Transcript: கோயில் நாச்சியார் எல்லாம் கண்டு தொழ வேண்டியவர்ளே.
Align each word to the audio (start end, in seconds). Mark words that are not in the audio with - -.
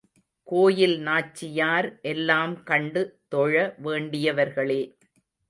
கோயில் 0.47 0.95
நாச்சியார் 0.99 1.99
எல்லாம் 2.03 2.63
கண்டு 2.63 3.03
தொழ 3.27 3.53
வேண்டியவர்ளே. 3.83 4.81